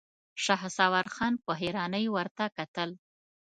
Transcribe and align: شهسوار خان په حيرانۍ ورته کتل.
شهسوار 0.43 1.05
خان 1.15 1.33
په 1.45 1.51
حيرانۍ 1.59 2.05
ورته 2.15 2.43
کتل. 2.57 2.89